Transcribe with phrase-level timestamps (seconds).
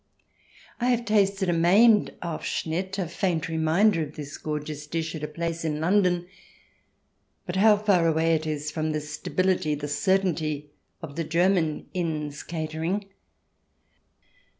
[0.79, 5.27] I have tasted a maimed Aufschnitt— a faint reminder of this gorgeous dish— at a
[5.27, 6.27] place in London;
[7.45, 10.71] but how far away it is from the stability, the certainty,
[11.03, 13.05] of the German inn's catering